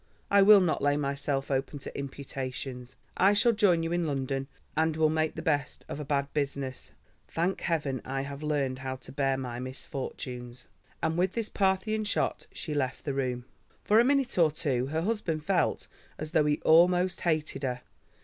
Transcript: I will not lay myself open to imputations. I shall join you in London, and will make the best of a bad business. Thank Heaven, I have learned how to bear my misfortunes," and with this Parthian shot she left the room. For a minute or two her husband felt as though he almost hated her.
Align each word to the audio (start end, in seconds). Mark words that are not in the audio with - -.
I 0.31 0.41
will 0.41 0.61
not 0.61 0.81
lay 0.81 0.97
myself 0.97 1.51
open 1.51 1.77
to 1.77 1.95
imputations. 1.95 2.95
I 3.17 3.33
shall 3.33 3.51
join 3.51 3.83
you 3.83 3.91
in 3.91 4.07
London, 4.07 4.47
and 4.75 4.97
will 4.97 5.11
make 5.11 5.35
the 5.35 5.43
best 5.43 5.85
of 5.87 5.99
a 5.99 6.03
bad 6.03 6.33
business. 6.33 6.89
Thank 7.27 7.61
Heaven, 7.61 8.01
I 8.03 8.21
have 8.23 8.41
learned 8.41 8.79
how 8.79 8.95
to 8.95 9.11
bear 9.11 9.37
my 9.37 9.59
misfortunes," 9.59 10.65
and 11.03 11.19
with 11.19 11.33
this 11.33 11.49
Parthian 11.49 12.03
shot 12.05 12.47
she 12.51 12.73
left 12.73 13.03
the 13.05 13.13
room. 13.13 13.45
For 13.83 13.99
a 13.99 14.03
minute 14.03 14.39
or 14.39 14.49
two 14.49 14.87
her 14.87 15.03
husband 15.03 15.45
felt 15.45 15.85
as 16.17 16.31
though 16.31 16.45
he 16.45 16.59
almost 16.61 17.21
hated 17.21 17.61
her. 17.61 17.81